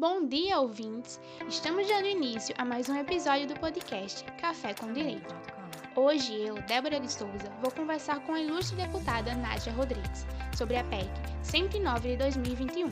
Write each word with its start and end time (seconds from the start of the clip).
Bom 0.00 0.26
dia, 0.26 0.58
ouvintes! 0.58 1.20
Estamos 1.46 1.86
dando 1.86 2.06
início 2.06 2.54
a 2.56 2.64
mais 2.64 2.88
um 2.88 2.96
episódio 2.96 3.46
do 3.46 3.60
podcast 3.60 4.24
Café 4.40 4.72
com 4.72 4.90
Direito. 4.94 5.34
Hoje 5.94 6.40
eu, 6.40 6.54
Débora 6.62 6.98
de 6.98 7.12
Souza, 7.12 7.52
vou 7.60 7.70
conversar 7.70 8.18
com 8.20 8.32
a 8.32 8.40
ilustre 8.40 8.78
deputada 8.78 9.34
Nádia 9.34 9.70
Rodrigues 9.74 10.26
sobre 10.56 10.78
a 10.78 10.84
PEC 10.84 11.06
109 11.42 12.12
de 12.12 12.16
2021. 12.16 12.90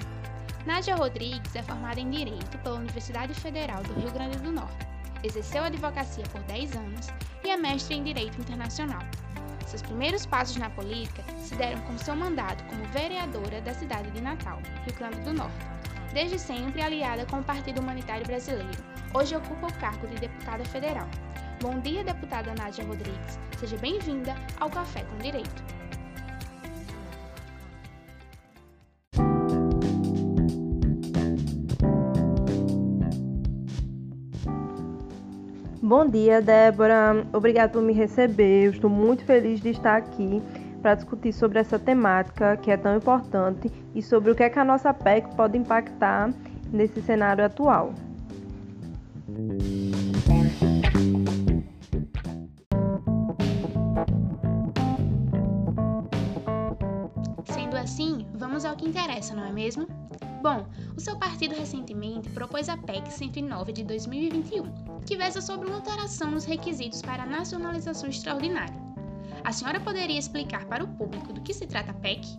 Nádia 0.66 0.96
Rodrigues 0.96 1.56
é 1.56 1.62
formada 1.62 1.98
em 1.98 2.10
Direito 2.10 2.58
pela 2.58 2.76
Universidade 2.76 3.32
Federal 3.32 3.82
do 3.84 3.94
Rio 3.94 4.12
Grande 4.12 4.36
do 4.40 4.52
Norte, 4.52 4.86
exerceu 5.24 5.64
advocacia 5.64 6.24
por 6.24 6.42
10 6.42 6.76
anos 6.76 7.06
e 7.42 7.48
é 7.48 7.56
mestre 7.56 7.94
em 7.94 8.04
Direito 8.04 8.38
Internacional. 8.38 9.00
Seus 9.66 9.80
primeiros 9.80 10.26
passos 10.26 10.58
na 10.58 10.68
política 10.68 11.24
se 11.40 11.54
deram 11.54 11.80
com 11.86 11.96
seu 11.96 12.14
mandato 12.14 12.62
como 12.64 12.84
vereadora 12.88 13.62
da 13.62 13.72
cidade 13.72 14.10
de 14.10 14.20
Natal, 14.20 14.60
Rio 14.84 14.94
Grande 14.94 15.20
do 15.20 15.32
Norte 15.32 15.77
desde 16.12 16.38
sempre 16.38 16.82
aliada 16.82 17.26
com 17.26 17.38
o 17.38 17.44
Partido 17.44 17.80
Humanitário 17.80 18.26
Brasileiro. 18.26 18.82
Hoje 19.14 19.36
ocupa 19.36 19.66
o 19.66 19.74
cargo 19.74 20.06
de 20.06 20.16
deputada 20.16 20.64
federal. 20.64 21.08
Bom 21.60 21.80
dia, 21.80 22.04
deputada 22.04 22.54
Nádia 22.54 22.84
Rodrigues. 22.84 23.38
Seja 23.58 23.76
bem-vinda 23.78 24.34
ao 24.60 24.70
Café 24.70 25.04
com 25.04 25.16
Direito. 25.18 25.78
Bom 35.82 36.06
dia, 36.06 36.42
Débora. 36.42 37.26
Obrigada 37.32 37.72
por 37.72 37.80
me 37.80 37.94
receber. 37.94 38.66
Eu 38.66 38.72
estou 38.72 38.90
muito 38.90 39.24
feliz 39.24 39.58
de 39.58 39.70
estar 39.70 39.96
aqui 39.96 40.42
para 40.80 40.94
discutir 40.94 41.32
sobre 41.32 41.58
essa 41.58 41.78
temática 41.78 42.56
que 42.56 42.70
é 42.70 42.76
tão 42.76 42.96
importante 42.96 43.70
e 43.94 44.02
sobre 44.02 44.30
o 44.30 44.34
que 44.34 44.42
é 44.42 44.50
que 44.50 44.58
a 44.58 44.64
nossa 44.64 44.92
PEC 44.94 45.34
pode 45.34 45.58
impactar 45.58 46.32
nesse 46.72 47.00
cenário 47.02 47.44
atual. 47.44 47.92
Sendo 57.44 57.76
assim, 57.76 58.26
vamos 58.34 58.64
ao 58.64 58.76
que 58.76 58.86
interessa, 58.86 59.34
não 59.34 59.44
é 59.44 59.52
mesmo? 59.52 59.86
Bom, 60.40 60.66
o 60.96 61.00
seu 61.00 61.16
partido 61.16 61.54
recentemente 61.54 62.30
propôs 62.30 62.68
a 62.68 62.76
PEC 62.76 63.12
109 63.12 63.72
de 63.72 63.82
2021, 63.82 65.00
que 65.04 65.16
versa 65.16 65.40
sobre 65.40 65.66
uma 65.66 65.76
alteração 65.76 66.30
nos 66.30 66.44
requisitos 66.44 67.02
para 67.02 67.24
a 67.24 67.26
nacionalização 67.26 68.08
extraordinária. 68.08 68.87
A 69.44 69.52
senhora 69.52 69.80
poderia 69.80 70.18
explicar 70.18 70.64
para 70.66 70.84
o 70.84 70.88
público 70.88 71.32
do 71.32 71.40
que 71.40 71.54
se 71.54 71.66
trata 71.66 71.90
a 71.90 71.94
PEC? 71.94 72.38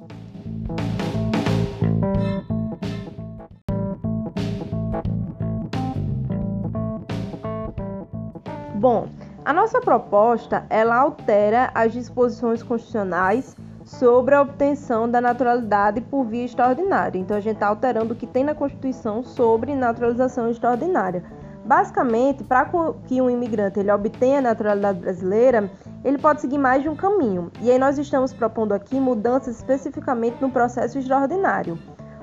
Bom, 8.75 9.09
a 9.43 9.51
nossa 9.51 9.81
proposta 9.81 10.65
ela 10.69 10.95
altera 10.95 11.71
as 11.73 11.91
disposições 11.91 12.63
constitucionais 12.63 13.55
sobre 13.83 14.35
a 14.35 14.41
obtenção 14.41 15.09
da 15.09 15.19
naturalidade 15.19 15.99
por 16.01 16.23
via 16.23 16.45
extraordinária. 16.45 17.17
Então 17.17 17.35
a 17.35 17.39
gente 17.39 17.55
está 17.55 17.67
alterando 17.67 18.13
o 18.13 18.15
que 18.15 18.27
tem 18.27 18.43
na 18.43 18.53
Constituição 18.53 19.23
sobre 19.23 19.75
naturalização 19.75 20.49
extraordinária. 20.49 21.23
Basicamente, 21.65 22.43
para 22.43 22.69
que 23.05 23.21
um 23.21 23.29
imigrante 23.29 23.79
ele 23.79 23.91
obtenha 23.91 24.39
a 24.39 24.41
naturalidade 24.41 24.99
brasileira, 24.99 25.69
ele 26.03 26.17
pode 26.17 26.41
seguir 26.41 26.57
mais 26.57 26.83
de 26.83 26.89
um 26.89 26.95
caminho. 26.95 27.51
E 27.61 27.69
aí 27.71 27.77
nós 27.77 27.97
estamos 27.97 28.33
propondo 28.33 28.73
aqui 28.73 28.99
mudanças 28.99 29.57
especificamente 29.57 30.41
no 30.41 30.49
processo 30.49 30.97
extraordinário. 30.97 31.77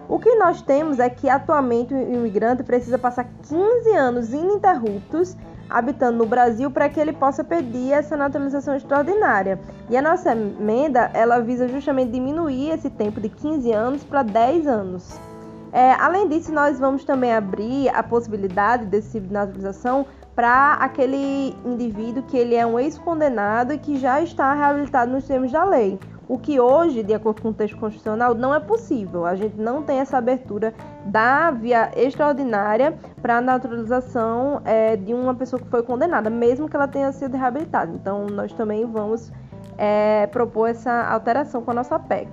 O 0.09 0.19
que 0.19 0.35
nós 0.37 0.63
temos 0.63 0.99
é 0.99 1.11
que 1.11 1.29
atualmente 1.29 1.93
o 1.93 2.15
imigrante 2.15 2.63
precisa 2.63 2.97
passar 2.97 3.25
15 3.43 3.91
anos 3.97 4.33
ininterruptos 4.33 5.37
habitando 5.69 6.19
no 6.19 6.27
Brasil 6.27 6.71
para 6.71 6.89
que 6.89 7.01
ele 7.01 7.13
possa 7.13 7.43
pedir 7.43 7.93
essa 7.93 8.17
naturalização 8.17 8.77
extraordinária. 8.77 9.59
E 9.91 9.97
a 9.97 10.03
nossa 10.03 10.33
emenda, 10.33 11.11
ela 11.13 11.41
visa 11.41 11.69
justamente 11.69 12.13
diminuir 12.13 12.71
esse 12.71 12.89
tempo 12.89 13.21
de 13.21 13.29
15 13.29 13.73
anos 13.73 14.05
para 14.05 14.23
10 14.23 14.67
anos. 14.67 15.19
É, 15.73 15.93
além 15.95 16.29
disso, 16.29 16.53
nós 16.53 16.79
vamos 16.79 17.05
também 17.05 17.35
abrir 17.35 17.89
a 17.91 18.03
possibilidade 18.03 18.87
desse 18.87 19.13
tipo 19.13 19.27
de 19.27 19.33
naturalização 19.33 20.07
para 20.37 20.75
aquele 20.75 21.57
indivíduo 21.65 22.23
que 22.23 22.37
ele 22.37 22.55
é 22.55 22.67
um 22.67 22.79
ex-condenado 22.79 23.73
e 23.73 23.79
que 23.79 23.99
já 23.99 24.21
está 24.21 24.53
reabilitado 24.53 25.11
nos 25.11 25.27
termos 25.27 25.51
da 25.51 25.65
lei. 25.65 25.99
O 26.29 26.39
que 26.39 26.61
hoje, 26.61 27.03
de 27.03 27.15
acordo 27.15 27.41
com 27.41 27.49
o 27.49 27.55
texto 27.55 27.79
constitucional, 27.79 28.35
não 28.35 28.55
é 28.55 28.61
possível. 28.61 29.25
A 29.25 29.35
gente 29.35 29.57
não 29.57 29.83
tem 29.83 30.01
essa 30.01 30.19
abertura 30.19 30.75
da 31.07 31.51
via 31.53 31.91
extraordinária 31.97 32.99
para 33.23 33.39
a 33.39 33.41
naturalização 33.41 34.61
é, 34.65 34.97
de 34.97 35.15
uma 35.15 35.35
pessoa 35.35 35.63
que 35.63 35.69
foi 35.69 35.83
condenada, 35.83 36.29
mesmo 36.29 36.69
que 36.69 36.77
ela 36.77 36.89
tenha 36.89 37.11
sido 37.13 37.37
reabilitada. 37.37 37.93
Então, 37.95 38.27
nós 38.27 38.53
também 38.53 38.85
vamos 38.85 39.33
é, 39.79 40.27
propor 40.27 40.69
essa 40.69 41.09
alteração 41.09 41.63
com 41.63 41.71
a 41.71 41.75
nossa 41.75 41.99
PEC. 41.99 42.29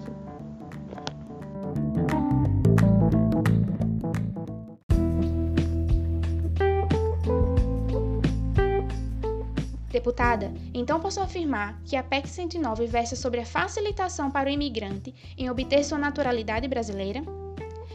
Deputada, 10.03 10.53
então 10.73 10.99
posso 10.99 11.21
afirmar 11.21 11.81
que 11.85 11.95
a 11.95 12.03
PEC 12.03 12.27
109 12.27 12.87
versa 12.87 13.15
sobre 13.15 13.39
a 13.39 13.45
facilitação 13.45 14.29
para 14.29 14.49
o 14.49 14.51
imigrante 14.51 15.15
em 15.37 15.49
obter 15.49 15.81
sua 15.81 15.97
naturalidade 15.97 16.67
brasileira? 16.67 17.21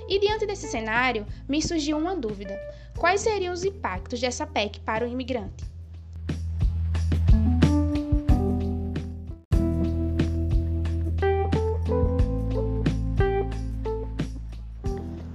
E 0.09 0.19
diante 0.19 0.47
desse 0.47 0.69
cenário, 0.69 1.27
me 1.47 1.61
surgiu 1.61 1.99
uma 1.99 2.17
dúvida: 2.17 2.59
quais 2.97 3.21
seriam 3.21 3.53
os 3.53 3.63
impactos 3.63 4.23
dessa 4.23 4.47
PEC 4.47 4.81
para 4.81 5.05
o 5.05 5.07
imigrante? 5.07 5.67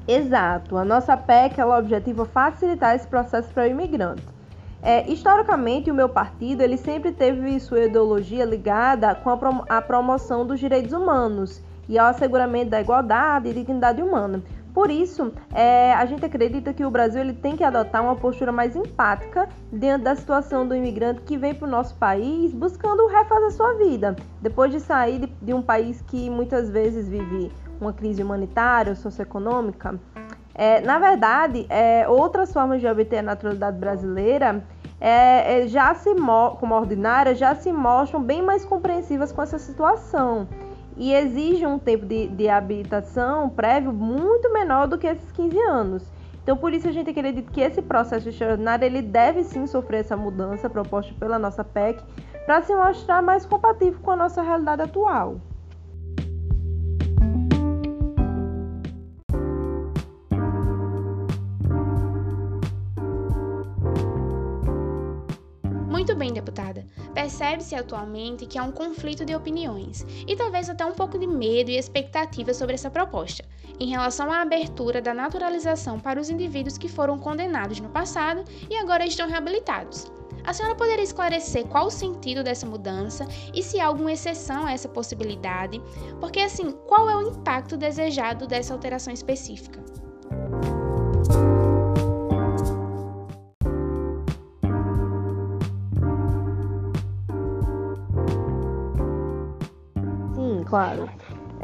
Exato. 0.08 0.76
A 0.76 0.84
nossa 0.84 1.16
PEC 1.16 1.62
ela 1.62 1.78
objetiva 1.78 2.26
facilitar 2.26 2.96
esse 2.96 3.08
processo 3.08 3.54
para 3.54 3.62
o 3.62 3.68
imigrante. 3.68 4.33
É, 4.86 5.10
historicamente, 5.10 5.90
o 5.90 5.94
meu 5.94 6.10
partido 6.10 6.62
ele 6.62 6.76
sempre 6.76 7.14
teve 7.14 7.58
sua 7.62 7.86
ideologia 7.86 8.44
ligada 8.44 9.16
com 9.16 9.30
a, 9.30 9.38
prom 9.38 9.64
a 9.70 9.82
promoção 9.82 10.46
dos 10.46 10.60
direitos 10.60 10.92
humanos 10.92 11.64
e 11.88 11.98
ao 11.98 12.08
asseguramento 12.08 12.72
da 12.72 12.82
igualdade 12.82 13.48
e 13.48 13.54
dignidade 13.54 14.02
humana. 14.02 14.44
Por 14.74 14.92
isso, 14.92 15.32
é, 15.54 15.94
a 15.94 16.06
gente 16.06 16.26
acredita 16.26 16.74
que 16.74 16.84
o 16.84 16.92
Brasil 16.92 17.22
ele 17.22 17.34
tem 17.34 17.56
que 17.56 17.64
adotar 17.64 18.04
uma 18.04 18.16
postura 18.18 18.52
mais 18.52 18.76
empática 18.76 19.48
diante 19.72 20.04
da 20.04 20.16
situação 20.16 20.68
do 20.68 20.76
imigrante 20.76 21.22
que 21.22 21.38
vem 21.38 21.54
para 21.54 21.68
o 21.68 21.72
nosso 21.72 21.96
país 21.96 22.52
buscando 22.52 23.08
refazer 23.08 23.52
sua 23.52 23.76
vida, 23.76 24.18
depois 24.42 24.70
de 24.70 24.82
sair 24.82 25.20
de, 25.20 25.28
de 25.42 25.54
um 25.54 25.62
país 25.62 26.02
que 26.02 26.30
muitas 26.30 26.70
vezes 26.70 27.08
vive 27.08 27.52
uma 27.80 27.94
crise 27.94 28.22
humanitária, 28.22 28.96
socioeconômica. 28.96 29.98
É, 30.56 30.82
na 30.82 31.00
verdade, 31.00 31.66
é, 31.70 32.08
outras 32.08 32.54
formas 32.54 32.80
de 32.80 32.88
obter 32.88 33.18
a 33.18 33.24
naturalidade 33.24 33.78
brasileira 33.78 34.64
é, 35.02 35.64
é 35.64 35.68
já 35.68 35.94
se 35.96 36.10
como 36.60 36.76
ordinária 36.76 37.34
já 37.34 37.56
se 37.56 37.72
mostram 37.72 38.22
bem 38.22 38.42
mais 38.42 38.64
compreensivas 38.64 39.32
com 39.32 39.42
essa 39.42 39.58
situação 39.58 40.48
e 40.96 41.12
exigem 41.14 41.68
um 41.68 41.80
tempo 41.80 42.06
de, 42.06 42.28
de 42.28 42.48
habilitação 42.48 43.50
prévio 43.50 43.92
muito 43.92 44.52
menor 44.54 44.88
do 44.88 44.98
que 44.98 45.08
esses 45.08 45.32
15 45.32 45.60
anos. 45.60 46.12
Então, 46.44 46.58
por 46.58 46.74
isso 46.74 46.88
a 46.88 46.92
gente 46.92 47.10
acredita 47.10 47.50
que 47.52 47.62
esse 47.62 47.82
processo 47.82 48.28
extraordinário 48.28 48.86
ele 48.86 49.02
deve 49.02 49.44
sim 49.44 49.66
sofrer 49.66 50.02
essa 50.02 50.18
mudança 50.18 50.70
proposta 50.70 51.14
pela 51.18 51.40
nossa 51.40 51.64
PEC 51.64 52.04
para 52.46 52.62
se 52.62 52.76
mostrar 52.76 53.22
mais 53.22 53.46
compatível 53.46 54.00
com 54.02 54.12
a 54.12 54.16
nossa 54.16 54.42
realidade 54.42 54.82
atual. 54.82 55.38
Muito 66.04 66.18
bem, 66.18 66.34
deputada. 66.34 66.86
Percebe-se 67.14 67.76
atualmente 67.76 68.46
que 68.46 68.58
há 68.58 68.64
um 68.64 68.74
conflito 68.74 69.24
de 69.24 69.34
opiniões 69.34 70.06
e 70.28 70.36
talvez 70.36 70.70
até 70.70 70.86
um 70.86 70.92
pouco 70.92 71.18
de 71.18 71.26
medo 71.26 71.72
e 71.72 71.78
expectativa 71.78 72.54
sobre 72.54 72.74
essa 72.74 72.90
proposta, 72.90 73.46
em 73.80 73.88
relação 73.88 74.30
à 74.30 74.42
abertura 74.42 75.02
da 75.02 75.14
naturalização 75.14 75.98
para 76.02 76.20
os 76.20 76.30
indivíduos 76.30 76.78
que 76.78 76.90
foram 76.90 77.18
condenados 77.18 77.80
no 77.80 77.88
passado 77.88 78.44
e 78.70 78.76
agora 78.76 79.06
estão 79.06 79.30
reabilitados. 79.30 80.12
A 80.44 80.52
senhora 80.52 80.76
poderia 80.76 81.06
esclarecer 81.06 81.66
qual 81.68 81.88
o 81.88 81.90
sentido 81.90 82.44
dessa 82.44 82.66
mudança 82.66 83.26
e 83.54 83.64
se 83.64 83.80
há 83.80 83.86
alguma 83.86 84.12
exceção 84.12 84.66
a 84.66 84.74
essa 84.74 84.90
possibilidade? 84.90 85.82
Porque, 86.20 86.42
assim, 86.42 86.74
qual 86.86 87.10
é 87.10 87.16
o 87.16 87.30
impacto 87.30 87.78
desejado 87.78 88.46
dessa 88.46 88.74
alteração 88.74 89.14
específica? 89.14 89.82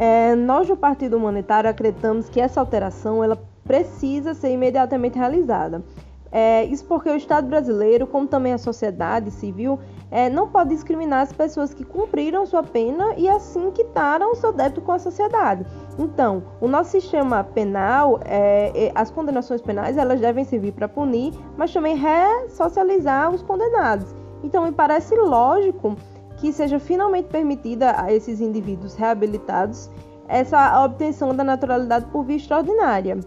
É, 0.02 0.34
nós 0.34 0.66
do 0.66 0.78
Partido 0.78 1.18
Humanitário 1.18 1.70
acreditamos 1.70 2.30
que 2.30 2.40
essa 2.40 2.62
alteração 2.62 3.22
ela 3.22 3.38
precisa 3.66 4.34
ser 4.34 4.50
imediatamente 4.50 5.20
realizada. 5.20 5.84
É, 6.32 6.64
isso 6.64 6.86
porque 6.86 7.10
o 7.10 7.18
Estado 7.18 7.48
brasileiro, 7.48 8.08
como 8.08 8.26
também 8.26 8.54
a 8.54 8.58
sociedade 8.58 9.30
civil, 9.30 9.78
é, 10.10 10.30
não 10.30 10.48
pode 10.48 10.70
discriminar 10.70 11.24
as 11.24 11.34
pessoas 11.34 11.74
que 11.74 11.84
cumpriram 11.84 12.46
sua 12.46 12.64
pena 12.64 13.14
e 13.18 13.28
assim 13.28 13.72
quitaram 13.72 14.34
seu 14.36 14.54
débito 14.54 14.80
com 14.80 14.94
a 14.94 15.00
sociedade. 15.00 15.66
Então, 15.98 16.44
o 16.62 16.68
nosso 16.70 16.92
sistema 16.92 17.44
penal, 17.44 18.22
é, 18.24 18.94
as 18.96 19.12
condenações 19.12 19.60
penais, 19.60 19.98
elas 19.98 20.22
devem 20.22 20.46
servir 20.46 20.72
para 20.72 20.88
punir, 20.88 21.34
mas 21.58 21.74
também 21.74 21.98
ressocializar 21.98 23.32
os 23.32 23.42
condenados. 23.42 24.16
Então, 24.42 24.64
me 24.64 24.72
parece 24.72 25.14
lógico 25.14 25.98
que 26.40 26.52
seja 26.52 26.80
finalmente 26.80 27.28
permitida 27.28 28.02
a 28.02 28.14
esses 28.14 28.42
indivíduos 28.42 28.96
reabilitados 28.96 29.90
essa 30.28 30.86
obtenção 30.86 31.36
da 31.36 31.44
naturalidade 31.44 32.06
por 32.06 32.24
via 32.24 32.38
extraordinária. 32.38 33.20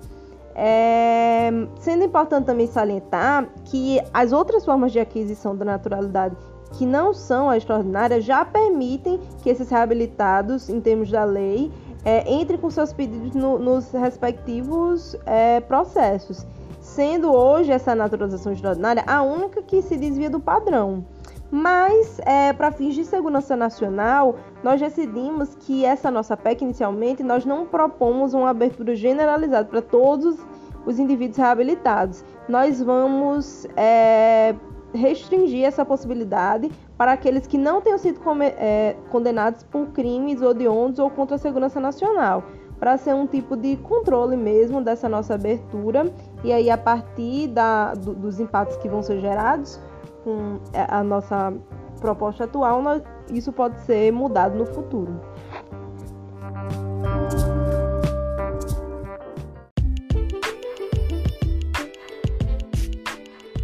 É, 0.55 1.50
sendo 1.81 2.05
importante 2.05 2.44
também 2.44 2.67
salientar 2.67 3.49
que 3.64 4.00
as 4.12 4.32
outras 4.32 4.64
formas 4.64 4.93
de 4.93 5.00
aquisição 5.00 5.56
da 5.56 5.64
naturalidade 5.64 6.37
que 6.73 6.87
não 6.87 7.12
são 7.12 7.50
a 7.50 7.56
extraordinária 7.56 8.20
já 8.20 8.44
permitem 8.44 9.20
que 9.43 9.50
esses 9.50 9.69
reabilitados, 9.69 10.69
em 10.69 10.81
termos 10.81 11.11
da 11.11 11.25
lei, 11.25 11.70
é, 12.05 12.32
entrem 12.32 12.59
com 12.59 12.70
seus 12.70 12.93
pedidos 12.93 13.35
no, 13.35 13.59
nos 13.59 13.91
respectivos 13.93 15.17
é, 15.26 15.61
processos, 15.61 16.47
sendo 16.81 17.32
hoje 17.32 17.73
essa 17.73 17.94
naturalização 17.94 18.53
extraordinária 18.53 19.05
a 19.06 19.23
única 19.23 19.62
que 19.62 19.82
se 19.82 19.97
desvia 19.97 20.31
do 20.31 20.41
padrão. 20.41 21.05
Mas, 21.54 22.19
é, 22.25 22.50
para 22.54 22.72
fins 22.72 22.94
de 22.94 23.04
segurança 23.04 23.54
nacional, 23.54 24.37
nós 24.62 24.81
decidimos 24.81 25.54
que 25.54 25.84
essa 25.84 26.10
nossa 26.10 26.34
PEC, 26.34 26.64
inicialmente, 26.64 27.22
nós 27.22 27.44
não 27.44 27.66
propomos 27.66 28.32
uma 28.32 28.49
abertura 28.49 28.96
generalizada 28.96 29.69
para 29.69 29.82
todos 29.82 30.38
os 30.87 30.99
indivíduos 30.99 31.37
reabilitados. 31.37 32.25
Nós 32.49 32.81
vamos 32.81 33.66
é, 33.76 34.54
restringir 34.94 35.66
essa 35.66 35.84
possibilidade 35.84 36.72
para 36.96 37.12
aqueles 37.12 37.46
que 37.46 37.58
não 37.58 37.82
tenham 37.82 37.99
sido 37.99 38.19
é, 38.40 38.96
condenados 39.10 39.62
por 39.62 39.88
crimes 39.88 40.40
odiondos 40.40 40.99
ou 40.99 41.10
contra 41.10 41.37
a 41.37 41.38
segurança 41.38 41.78
nacional, 41.78 42.44
para 42.81 42.96
ser 42.96 43.14
um 43.14 43.26
tipo 43.26 43.58
de 43.58 43.76
controle 43.76 44.38
mesmo 44.38 44.81
dessa 44.81 45.06
nossa 45.06 45.34
abertura. 45.34 46.10
E 46.43 46.50
aí, 46.50 46.70
a 46.70 46.78
partir 46.78 47.49
da, 47.49 47.93
do, 47.93 48.14
dos 48.14 48.40
impactos 48.40 48.78
que 48.78 48.88
vão 48.88 49.02
ser 49.02 49.20
gerados, 49.20 49.78
com 50.25 50.59
a 50.75 51.03
nossa 51.03 51.53
proposta 52.01 52.45
atual, 52.45 52.83
isso 53.31 53.53
pode 53.53 53.81
ser 53.83 54.13
mudado 54.13 54.59
no 54.59 54.67
futuro. 54.67 55.21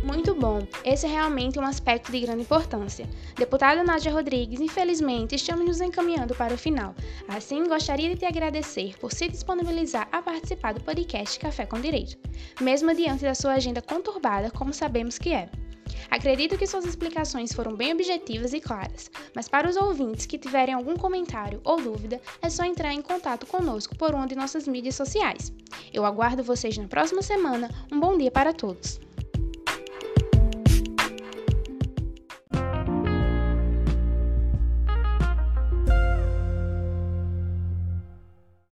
Muito 0.05 0.35
bom, 0.35 0.61
esse 0.85 1.07
é 1.07 1.09
realmente 1.09 1.59
um 1.59 1.65
aspecto 1.65 2.11
de 2.13 2.21
grande 2.21 2.43
importância. 2.43 3.07
Deputada 3.37 3.83
Nádia 3.83 4.13
Rodrigues, 4.13 4.61
infelizmente 4.61 5.35
estamos 5.35 5.67
nos 5.67 5.81
encaminhando 5.81 6.35
para 6.35 6.55
o 6.55 6.59
final. 6.59 6.95
Assim, 7.29 7.65
gostaria 7.67 8.09
de 8.09 8.17
te 8.17 8.25
agradecer 8.25 8.97
por 8.99 9.13
se 9.13 9.29
disponibilizar 9.29 10.09
a 10.13 10.23
participar 10.23 10.75
do 10.75 10.81
podcast 10.81 11.39
Café 11.39 11.67
com 11.67 11.81
Direito, 11.81 12.17
mesmo 12.61 12.95
diante 12.95 13.23
da 13.23 13.35
sua 13.35 13.55
agenda 13.55 13.83
conturbada, 13.83 14.51
como 14.51 14.73
sabemos 14.73 15.19
que 15.19 15.33
é. 15.33 15.49
Acredito 16.11 16.57
que 16.57 16.67
suas 16.67 16.85
explicações 16.85 17.53
foram 17.53 17.77
bem 17.77 17.93
objetivas 17.93 18.53
e 18.53 18.61
claras, 18.61 19.11
mas 19.35 19.49
para 19.49 19.69
os 19.69 19.77
ouvintes 19.77 20.27
que 20.27 20.39
tiverem 20.39 20.75
algum 20.75 20.97
comentário 20.97 21.61
ou 21.65 21.81
dúvida, 21.81 22.21
é 22.41 22.49
só 22.49 22.65
entrar 22.65 22.93
em 22.93 23.03
contato 23.03 23.47
conosco 23.47 23.97
por 23.97 24.15
uma 24.15 24.27
de 24.27 24.35
nossas 24.35 24.67
mídias 24.67 24.95
sociais. 24.95 25.53
Eu 25.93 26.05
aguardo 26.05 26.43
vocês 26.43 26.77
na 26.79 26.89
próxima 26.89 27.23
semana. 27.23 27.71
Um 27.93 28.01
bom 28.01 28.17
dia 28.17 28.31
para 28.31 28.53
todos! 28.53 29.08